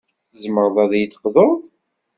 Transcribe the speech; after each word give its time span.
Tzemreḍ 0.31 0.75
ad 0.83 0.91
yi-d-teqḍuḍ? 0.99 1.61